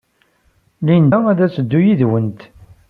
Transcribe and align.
Linda 0.85 1.17
ad 1.31 1.39
teddu 1.55 1.79
yid-went. 1.85 2.39